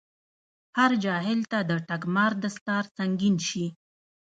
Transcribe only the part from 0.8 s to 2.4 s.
جاهل ته دټګمار